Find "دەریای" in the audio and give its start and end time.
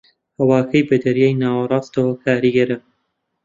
1.03-1.39